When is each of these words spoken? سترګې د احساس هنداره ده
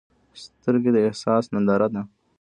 سترګې 0.43 0.91
د 0.93 0.97
احساس 1.07 1.45
هنداره 1.53 1.87
ده 1.93 2.01